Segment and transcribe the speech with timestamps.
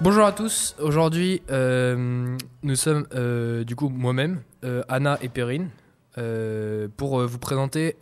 [0.00, 0.76] Bonjour à tous.
[0.78, 5.70] Aujourd'hui, euh, nous sommes euh, du coup moi-même, euh, Anna et Perrine,
[6.96, 7.96] pour vous présenter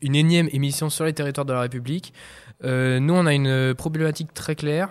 [0.00, 2.14] une énième émission sur les territoires de la République.
[2.62, 4.88] nous, on a une problématique très claire.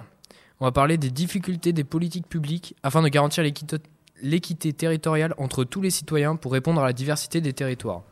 [0.60, 3.44] On va parler des difficultés des politiques publiques afin de garantir
[4.22, 8.04] l'équité territoriale entre tous les citoyens pour répondre à la diversité des territoires.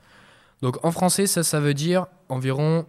[0.62, 2.86] Donc en français, ça, ça veut dire environ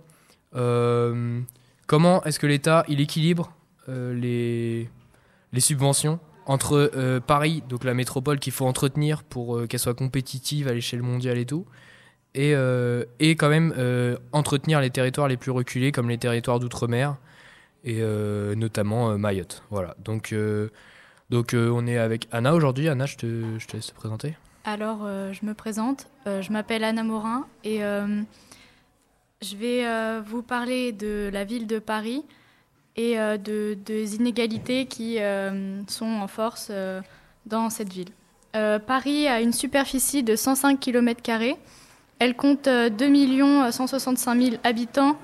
[1.87, 3.53] comment est-ce que l'État il équilibre
[3.89, 4.89] les
[5.53, 9.95] les subventions entre euh, Paris, donc la métropole qu'il faut entretenir pour euh, qu'elle soit
[9.95, 11.67] compétitive à l'échelle mondiale et tout,
[12.35, 13.75] et, euh, et quand même
[14.33, 17.17] entretenir les territoires les plus reculés comme les territoires d'outre-mer
[17.83, 18.03] et
[18.57, 19.65] notamment Mayotte.
[19.71, 19.97] Voilà.
[20.05, 20.33] Donc,
[21.31, 22.89] donc on est avec Anna aujourd'hui.
[22.89, 24.37] Anna, je te, je te laisse te présenter.
[24.65, 26.07] Alors, je me présente.
[26.27, 32.25] je m'appelle Anna Morin et je vais vous parler de la ville de Paris
[32.97, 37.01] et euh, de, des inégalités qui euh, sont en force euh,
[37.47, 38.11] dans cette ville.
[38.85, 41.21] Paris a une superficie de 105 km.
[42.19, 45.17] Elle compte 2 165 000 habitants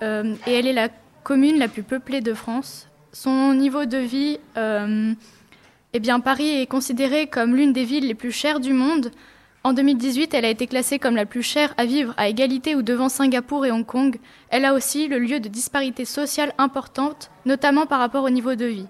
[0.00, 0.04] et
[0.46, 0.88] elle est la
[1.24, 2.86] commune la plus peuplée de France.
[3.12, 4.38] Son niveau de vie,
[5.92, 9.10] eh bien, Paris est considéré comme l'une des villes les plus chères du monde
[9.62, 12.80] en 2018, elle a été classée comme la plus chère à vivre à égalité ou
[12.80, 14.18] devant Singapour et Hong Kong.
[14.48, 18.64] Elle a aussi le lieu de disparité sociale importante, notamment par rapport au niveau de
[18.64, 18.86] vie.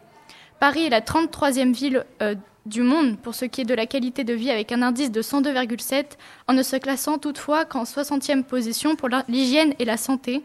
[0.61, 4.23] Paris est la 33e ville euh, du monde pour ce qui est de la qualité
[4.23, 6.05] de vie avec un indice de 102,7
[6.47, 10.41] en ne se classant toutefois qu'en 60e position pour l'hygiène et la santé,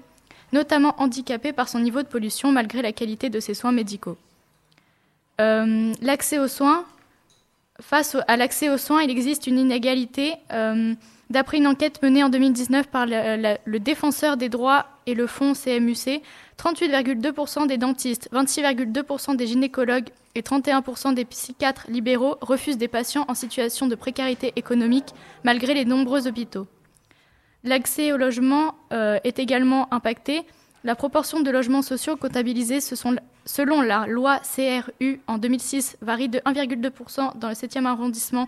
[0.54, 4.18] notamment handicapée par son niveau de pollution malgré la qualité de ses soins médicaux.
[5.42, 6.86] Euh, l'accès aux soins,
[7.82, 10.34] face à l'accès aux soins, il existe une inégalité.
[10.52, 10.94] Euh,
[11.30, 16.22] d'après une enquête menée en 2019 par le, défenseur des droits et le fonds CMUC,
[16.58, 23.34] 38,2% des dentistes, 26,2% des gynécologues et 31% des psychiatres libéraux refusent des patients en
[23.34, 26.68] situation de précarité économique malgré les nombreux hôpitaux.
[27.64, 30.44] L'accès au logement euh, est également impacté.
[30.86, 37.40] La proportion de logements sociaux comptabilisés selon la loi CRU en 2006 varie de 1,2%
[37.40, 38.48] dans le 7e arrondissement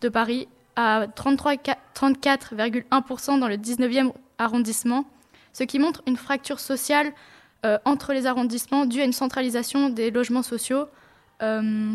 [0.00, 5.04] de Paris à 34,1% dans le 19e arrondissement,
[5.52, 7.12] ce qui montre une fracture sociale
[7.64, 10.86] euh, entre les arrondissements due à une centralisation des logements sociaux.
[11.40, 11.94] Euh,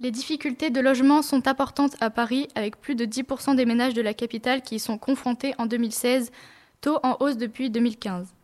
[0.00, 4.02] les difficultés de logement sont importantes à Paris, avec plus de 10% des ménages de
[4.02, 6.30] la capitale qui y sont confrontés en 2016,
[6.82, 8.35] taux en hausse depuis 2015.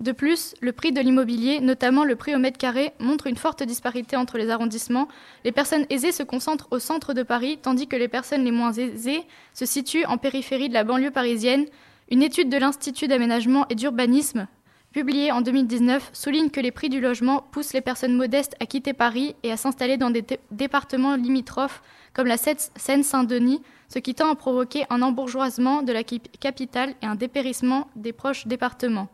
[0.00, 3.64] De plus, le prix de l'immobilier, notamment le prix au mètre carré, montre une forte
[3.64, 5.08] disparité entre les arrondissements.
[5.44, 8.72] Les personnes aisées se concentrent au centre de Paris, tandis que les personnes les moins
[8.72, 11.66] aisées se situent en périphérie de la banlieue parisienne.
[12.12, 14.46] Une étude de l'Institut d'aménagement et d'urbanisme,
[14.92, 18.92] publiée en 2019, souligne que les prix du logement poussent les personnes modestes à quitter
[18.92, 21.82] Paris et à s'installer dans des départements limitrophes
[22.12, 27.16] comme la Seine-Saint-Denis, ce qui tend à provoquer un embourgeoisement de la capitale et un
[27.16, 29.08] dépérissement des proches départements.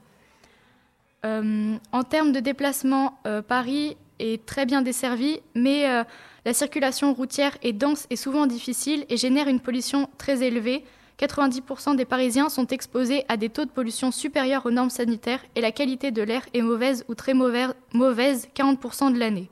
[1.25, 6.05] Euh, en termes de déplacement, euh, Paris est très bien desservi, mais euh,
[6.45, 10.85] la circulation routière est dense et souvent difficile et génère une pollution très élevée.
[11.19, 15.61] 90% des Parisiens sont exposés à des taux de pollution supérieurs aux normes sanitaires et
[15.61, 19.49] la qualité de l'air est mauvaise ou très mauvaise 40% de l'année.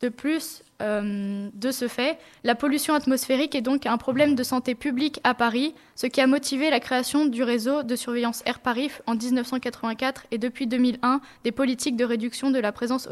[0.00, 4.74] De plus, euh, de ce fait, la pollution atmosphérique est donc un problème de santé
[4.74, 8.90] publique à Paris, ce qui a motivé la création du réseau de surveillance Air Paris
[9.06, 13.08] en 1984 et depuis 2001 des politiques de réduction de la présence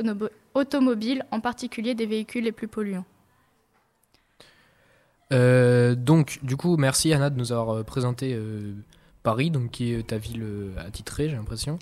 [0.54, 3.04] automobile, en particulier des véhicules les plus polluants.
[5.32, 8.36] Euh, donc, du coup, merci Anna de nous avoir euh, présenté
[9.22, 10.44] Paris, donc qui est ta ville
[10.84, 11.78] attitrée, j'ai l'impression.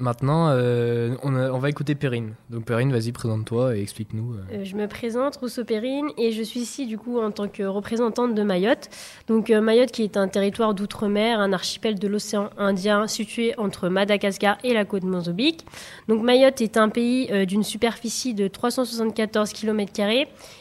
[0.00, 2.34] Maintenant, euh, on, va écouter Perrine.
[2.50, 4.34] Donc Perrine, vas-y, présente-toi et explique-nous.
[4.34, 4.36] Euh.
[4.52, 7.64] Euh, je me présente, Rousseau Perrine, et je suis ici du coup en tant que
[7.64, 8.88] représentante de Mayotte.
[9.26, 14.58] Donc Mayotte qui est un territoire d'outre-mer, un archipel de l'océan Indien situé entre Madagascar
[14.62, 15.66] et la côte Mozambique.
[16.06, 19.88] Donc Mayotte est un pays d'une superficie de 374 km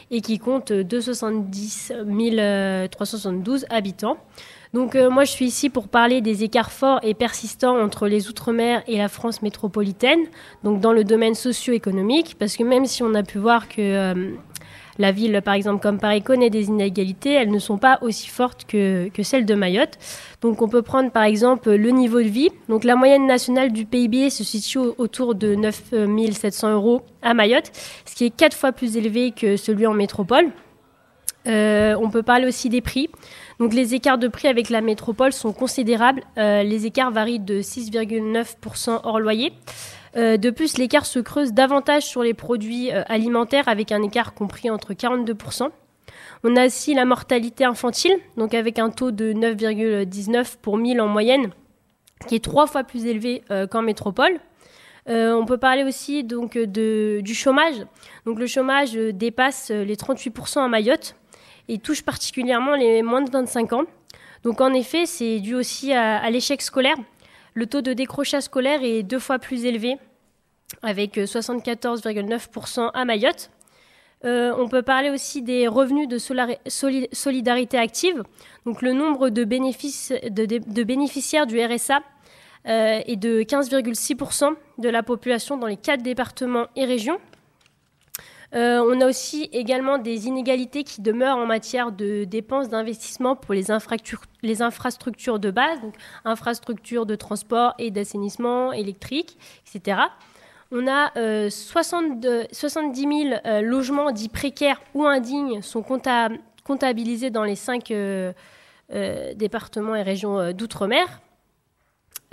[0.10, 1.94] et qui compte 270
[2.92, 4.18] 372 habitants.
[4.78, 8.30] Donc euh, moi je suis ici pour parler des écarts forts et persistants entre les
[8.30, 10.20] Outre-mer et la France métropolitaine,
[10.64, 14.36] donc dans le domaine socio-économique, parce que même si on a pu voir que euh,
[15.00, 18.66] la ville, par exemple, comme Paris, connaît des inégalités, elles ne sont pas aussi fortes
[18.68, 19.98] que, que celles de Mayotte.
[20.42, 22.50] Donc on peut prendre par exemple le niveau de vie.
[22.70, 25.94] Donc la moyenne nationale du PIB se situe autour de 9
[26.34, 27.72] 700 euros à Mayotte,
[28.06, 30.52] ce qui est quatre fois plus élevé que celui en métropole.
[31.48, 33.10] Euh, on peut parler aussi des prix.
[33.60, 36.22] Donc les écarts de prix avec la métropole sont considérables.
[36.36, 39.52] les écarts varient de 6,9% hors loyer.
[40.16, 44.94] de plus, l'écart se creuse davantage sur les produits alimentaires avec un écart compris entre
[44.94, 45.70] 42%.
[46.44, 51.08] On a aussi la mortalité infantile, donc avec un taux de 9,19 pour 1000 en
[51.08, 51.50] moyenne,
[52.28, 53.42] qui est trois fois plus élevé
[53.72, 54.40] qu'en métropole.
[55.10, 57.86] Euh, on peut parler aussi donc de, du chômage.
[58.26, 61.16] Donc le chômage euh, dépasse euh, les 38% à Mayotte
[61.68, 63.84] et touche particulièrement les moins de 25 ans.
[64.44, 66.96] Donc en effet, c'est dû aussi à, l'échec scolaire.
[67.54, 69.98] Le taux de décrochage scolaire est deux fois plus élevé,
[70.84, 73.50] avec 74,9% à Mayotte.
[74.24, 78.24] on peut parler aussi des revenus de solidarité active.
[78.66, 79.44] Donc le nombre de,
[80.84, 82.02] bénéficiaires du RSA
[82.68, 87.18] euh, et de 15,6% de la population dans les quatre départements et régions.
[88.56, 93.54] Euh, on a aussi également des inégalités qui demeurent en matière de dépenses d'investissement pour
[93.54, 100.00] les, infrastructures de base, donc infrastructures de transport et d'assainissement électrique, etc.
[100.72, 101.12] On a
[101.50, 105.84] 70 000 euh, logements dits précaires ou indignes sont
[106.64, 107.94] comptabilisés dans les cinq
[109.36, 111.22] départements et régions d'outre-mer.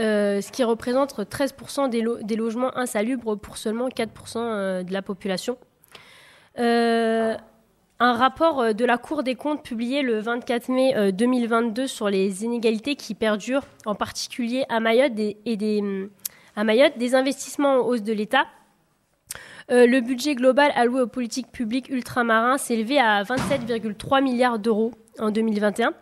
[0.00, 5.56] Euh, ce qui représente 13% des, logements insalubres pour seulement 4% euh, de la population.
[6.58, 7.36] Euh,
[8.00, 12.96] un rapport de la Cour des comptes publié le 24 mai 2022 sur les inégalités
[12.96, 18.46] qui perdurent, en particulier à Mayotte, des, investissements en hausse de l'État.
[19.68, 25.94] le budget global alloué aux politiques publiques ultramarins s'élevait à 27,3 milliards d'euros en 2021.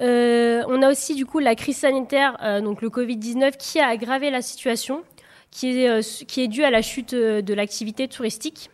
[0.00, 3.88] Euh, on a aussi du coup la crise sanitaire, euh, donc le Covid-19, qui a
[3.88, 5.02] aggravé la situation,
[5.64, 8.70] euh, qui est due à la chute de l'activité touristique.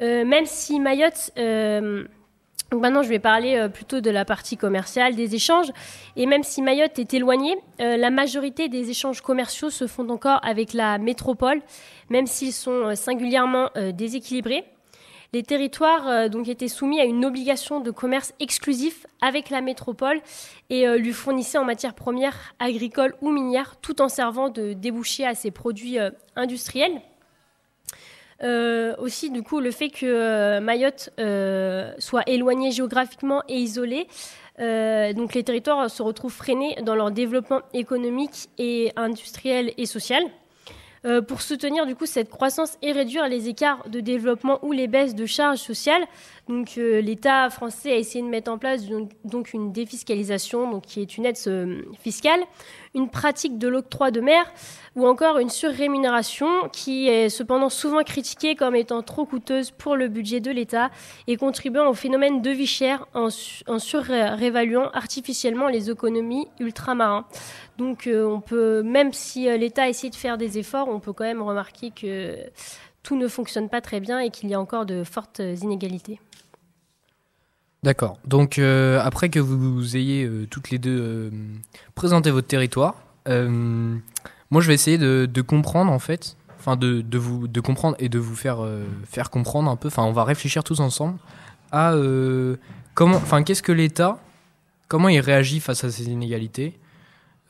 [0.00, 5.70] Même si Mayotte, donc maintenant je vais parler plutôt de la partie commerciale, des échanges,
[6.16, 10.72] et même si Mayotte est éloignée, la majorité des échanges commerciaux se font encore avec
[10.72, 11.62] la métropole,
[12.10, 14.64] même s'ils sont singulièrement déséquilibrés.
[15.32, 20.20] Les territoires euh, donc étaient soumis à une obligation de commerce exclusif avec la métropole
[20.70, 25.26] et euh, lui fournissaient en matières premières agricoles ou minières tout en servant de débouché
[25.26, 27.02] à ses produits euh, industriels.
[28.98, 31.10] Aussi, du coup, le fait que Mayotte
[31.98, 34.06] soit éloignée géographiquement et isolée,
[34.58, 40.22] donc les territoires se retrouvent freinés dans leur développement économique et industriel et social.
[41.04, 44.88] Euh, pour soutenir du coup cette croissance et réduire les écarts de développement ou les
[44.88, 46.04] baisses de charges sociales.
[46.48, 48.84] Donc euh, l'État français a essayé de mettre en place
[49.24, 52.40] donc, une défiscalisation, qui est une aide euh, fiscale,
[52.94, 54.50] une pratique de l'octroi de mer
[54.94, 60.08] ou encore une surrémunération qui est cependant souvent critiquée comme étant trop coûteuse pour le
[60.08, 60.90] budget de l'État
[61.26, 63.28] et contribuant au phénomène de vie chère en,
[63.66, 67.26] en surévaluant artificiellement les économies ultramarins.
[67.78, 71.12] Donc euh, on peut, même si euh, l'État essaie de faire des efforts, on peut
[71.12, 72.36] quand même remarquer que
[73.02, 76.20] tout ne fonctionne pas très bien et qu'il y a encore de fortes inégalités.
[77.82, 78.18] D'accord.
[78.26, 81.30] Donc euh, après que vous ayez toutes les deux
[81.94, 82.94] présenté votre territoire,
[83.26, 88.18] moi je vais essayer de, comprendre en fait, enfin de, vous de comprendre et de
[88.18, 88.66] vous faire
[89.04, 89.88] faire comprendre un peu.
[89.88, 91.18] Enfin on va réfléchir tous ensemble
[91.70, 91.94] à
[92.94, 94.18] comment, enfin qu'est-ce que l'État,
[94.88, 96.76] comment il réagit face à ces inégalités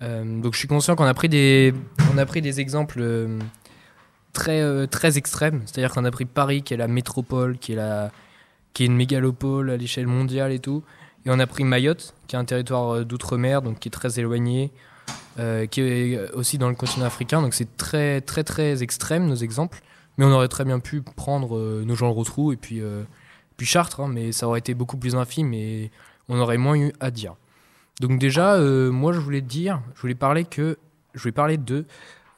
[0.01, 1.73] donc je suis conscient qu'on a pris des,
[2.13, 3.39] on a pris des exemples euh,
[4.33, 5.63] très, euh, très extrêmes.
[5.65, 8.11] C'est-à-dire qu'on a pris Paris, qui est la métropole, qui est, la,
[8.75, 10.83] qui est une mégalopole à l'échelle mondiale et tout.
[11.25, 14.71] Et on a pris Mayotte, qui est un territoire d'outre-mer, donc qui est très éloigné,
[15.71, 17.43] qui est aussi dans le continent africain.
[17.43, 19.81] Donc c'est très, très, très extrême nos exemples.
[20.19, 22.81] Mais on aurait très bien pu prendre nos gens le rotrou et puis,
[23.57, 25.91] puis Chartres, hein, mais ça aurait été beaucoup plus infime et
[26.29, 27.35] on aurait moins eu à dire.
[28.01, 30.79] Donc déjà, euh, moi je voulais dire, je voulais parler que,
[31.15, 31.87] je voulais parler de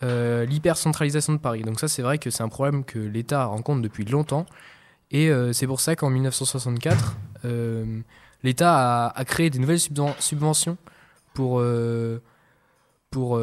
[0.04, 1.62] euh, l'hypercentralisation de Paris.
[1.62, 4.46] Donc ça, c'est vrai que c'est un problème que l'État rencontre depuis longtemps,
[5.10, 7.16] et euh, c'est pour ça qu'en 1964,
[8.44, 10.76] l'État a, créé des nouvelles subventions
[11.34, 11.62] pour
[13.10, 13.40] pour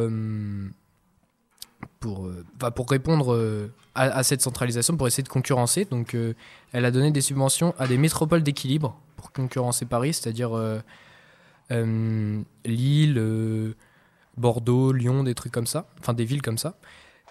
[2.00, 2.30] pour,
[2.76, 5.86] pour répondre à, à, cette centralisation, pour essayer de concurrencer.
[5.86, 6.16] Donc,
[6.72, 10.52] elle a donné des subventions à des métropoles d'équilibre pour concurrencer Paris, c'est-à-dire
[11.70, 13.74] Lille, euh,
[14.38, 16.78] Bordeaux, Lyon, des trucs comme ça, enfin des villes comme ça.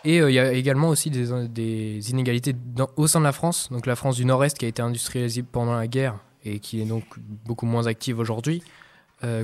[0.05, 2.55] Et euh, il y a également aussi des, inégalités
[2.97, 3.69] au sein de la France.
[3.71, 6.85] Donc la France du Nord-Est qui a été industrialisée pendant la guerre et qui est
[6.85, 7.05] donc
[7.47, 8.63] beaucoup moins active aujourd'hui,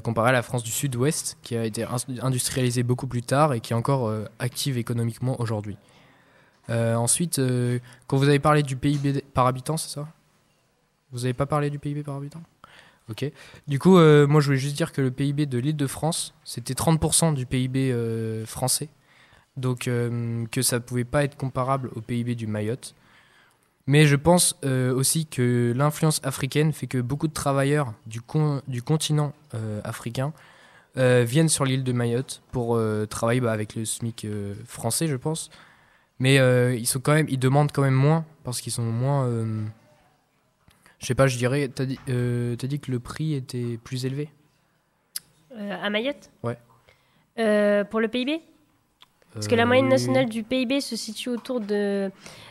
[0.04, 1.87] comparé à la France du Sud-Ouest qui a été
[2.20, 5.78] industrialisée beaucoup plus tard et qui est encore active économiquement aujourd'hui.
[6.68, 7.40] ensuite,
[8.06, 10.06] quand vous avez parlé du PIB par habitant, c'est ça?
[11.11, 12.42] Vous n'avez pas parlé du PIB par habitant?
[13.11, 13.31] Ok.
[13.67, 16.33] Du coup, euh, moi, je voulais juste dire que le PIB de l'île de France,
[16.45, 18.88] c'était 30% du PIB euh, français.
[19.57, 22.95] Donc, euh, que ça pouvait pas être comparable au PIB du Mayotte.
[23.87, 28.83] Mais je pense aussi que l'influence africaine fait que beaucoup de travailleurs du, con- du
[28.83, 29.33] continent
[29.83, 30.33] africain
[30.95, 34.29] viennent sur l'île de Mayotte pour travailler bah, avec le SMIC
[34.64, 35.50] français, je pense.
[36.21, 36.37] Mais
[36.79, 39.26] ils sont quand même, ils demandent quand même moins parce qu'ils sont moins.
[41.00, 41.69] Euh, je sais pas, je dirais.
[41.69, 44.30] T'as dit, euh, t'as dit que le prix était plus élevé.
[45.57, 46.59] Euh, à Mayotte Ouais.
[47.38, 48.40] Euh, pour le PIB
[49.33, 52.11] Parce que la Euh, moyenne nationale du PIB se situe autour de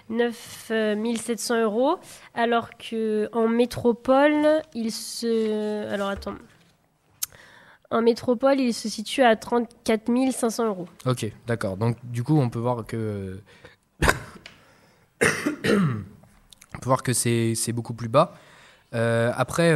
[0.09, 0.71] 9
[1.15, 1.97] 700 euros,
[2.33, 5.87] alors que en métropole, il se.
[5.91, 6.35] Alors attends.
[7.91, 10.87] En métropole, il se situe à 34 500 euros.
[11.05, 11.75] Ok, d'accord.
[11.77, 13.39] Donc du coup, on peut voir que
[16.79, 18.33] peut voir que c'est beaucoup plus bas.
[18.95, 19.73] Euh, après,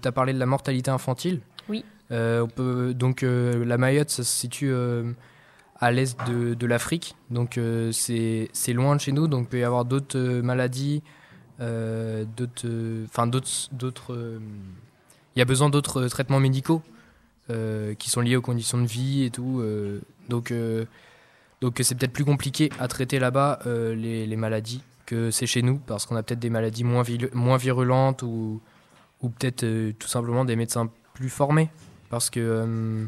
[0.00, 1.40] tu as parlé de la mortalité infantile.
[1.68, 1.84] Oui.
[2.10, 5.12] Euh, on peut donc euh, la Mayotte, ça se situe euh,
[5.80, 9.58] à l'est de, de l'Afrique, donc euh, c'est loin de chez nous, donc il peut
[9.58, 11.02] y avoir d'autres euh, maladies,
[11.60, 14.38] euh, d'autres, euh, enfin d'autres euh,
[15.34, 16.82] Il y a besoin d'autres euh, traitements médicaux
[17.50, 19.60] euh, qui sont liés aux conditions de vie et tout.
[19.60, 20.84] euh, donc, euh,
[21.62, 25.62] donc c'est peut-être plus compliqué à traiter là-bas euh, les, les maladies que c'est chez
[25.62, 28.60] nous, parce qu'on a peut-être des maladies moins, viru- moins virulentes ou,
[29.22, 31.70] ou peut-être euh, tout simplement des médecins plus formés.
[32.10, 33.06] Parce que euh,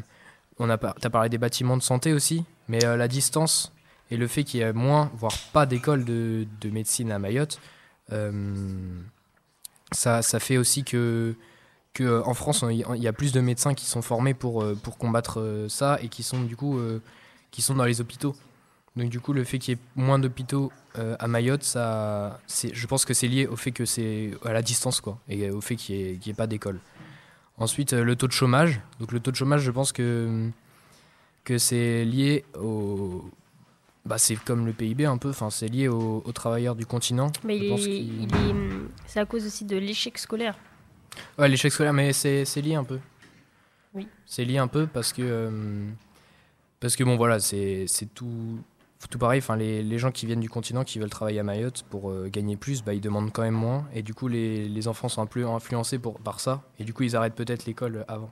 [0.59, 3.71] as parlé des bâtiments de santé aussi, mais euh, la distance
[4.11, 7.59] et le fait qu'il y ait moins, voire pas d'école de, de médecine à Mayotte,
[8.11, 8.31] euh,
[9.91, 11.35] ça, ça fait aussi que
[11.93, 15.65] que en France, il y a plus de médecins qui sont formés pour, pour combattre
[15.67, 16.79] ça et qui sont du coup
[17.49, 18.35] qui sont dans les hôpitaux.
[18.97, 22.73] Donc du coup, le fait qu'il y ait moins d'hôpitaux euh, à Mayotte, ça, c'est,
[22.73, 25.61] je pense que c'est lié au fait que c'est à la distance quoi, et au
[25.61, 26.79] fait qu'il n'y ait, qu'il y ait pas d'école.
[27.59, 28.81] Ensuite, euh, le taux de chômage.
[28.99, 30.49] Donc le taux de chômage, je pense que
[31.43, 33.23] que c'est lié au
[34.05, 37.31] bah, c'est comme le PIB un peu, enfin c'est lié aux, aux travailleurs du continent.
[37.43, 37.59] Mais
[39.05, 40.57] c'est à cause aussi de l'échec scolaire.
[41.37, 42.99] Ouais, l'échec scolaire, mais c'est c'est lié un peu.
[43.93, 44.07] Oui.
[44.25, 45.21] C'est lié un peu parce que.
[45.21, 45.87] euh,
[46.79, 48.59] parce que bon, voilà, c'est c'est tout,
[49.09, 49.39] tout pareil.
[49.39, 52.57] Enfin, les, gens qui viennent du continent, qui veulent travailler à Mayotte pour euh, gagner
[52.57, 53.85] plus, bah, ils demandent quand même moins.
[53.93, 56.63] Et du coup, les, enfants sont un peu influencés par ça.
[56.79, 58.31] Et du coup, ils arrêtent peut-être l'école avant.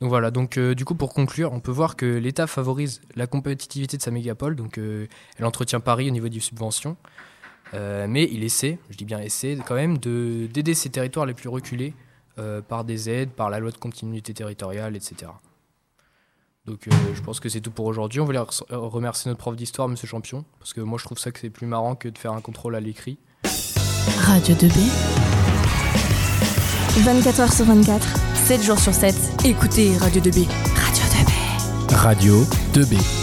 [0.00, 3.26] Donc voilà, donc euh, du coup, pour conclure, on peut voir que l'État favorise la
[3.26, 4.56] compétitivité de sa mégapole.
[4.56, 5.06] Donc, euh,
[5.38, 6.96] elle entretient Paris au niveau des subventions.
[7.72, 11.48] Mais il essaie, je dis bien essaie, quand même de- d'aider ces territoires les plus
[11.48, 11.94] reculés
[12.66, 15.30] par des aides, par la loi de continuité territoriale, etc.
[16.66, 18.20] Donc euh, je pense que c'est tout pour aujourd'hui.
[18.20, 21.30] On voulait re- remercier notre prof d'histoire, Monsieur Champion, parce que moi je trouve ça
[21.32, 23.18] que c'est plus marrant que de faire un contrôle à l'écrit.
[24.20, 24.78] Radio 2B.
[27.02, 28.06] 24h sur 24.
[28.46, 29.14] 7 jours sur 7.
[29.44, 30.46] Écoutez Radio 2B.
[30.76, 31.94] Radio 2B.
[31.94, 33.19] Radio 2B.